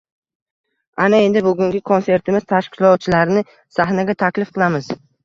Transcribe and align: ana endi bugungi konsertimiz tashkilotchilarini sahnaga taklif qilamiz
ana 1.07 1.19
endi 1.25 1.43
bugungi 1.47 1.81
konsertimiz 1.89 2.47
tashkilotchilarini 2.53 3.45
sahnaga 3.79 4.17
taklif 4.25 4.55
qilamiz 4.57 4.91